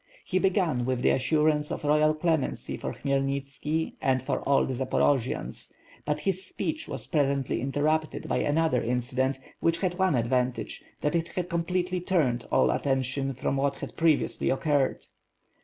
He 0.25 0.39
began 0.39 0.83
with 0.85 1.03
the 1.03 1.11
assurance 1.11 1.69
of 1.69 1.83
royal 1.83 2.15
clemency 2.15 2.75
for 2.75 2.91
Khmyelnitski 2.91 3.93
and 4.01 4.19
for 4.19 4.39
all 4.49 4.65
the 4.65 4.73
Zaporojians, 4.73 5.71
but 6.05 6.21
his 6.21 6.43
speech 6.43 6.87
was 6.87 7.05
presently 7.05 7.61
inter 7.61 7.83
rupted 7.83 8.27
by 8.27 8.37
another 8.39 8.81
incident, 8.81 9.39
which 9.59 9.77
had 9.77 9.99
one 9.99 10.15
advantage, 10.15 10.81
that 11.01 11.13
it 11.13 11.47
completely 11.49 11.99
turned 12.01 12.47
all 12.51 12.71
attention 12.71 13.35
from 13.35 13.57
what 13.57 13.75
had 13.75 13.95
previously 13.95 14.49
occurred. 14.49 15.05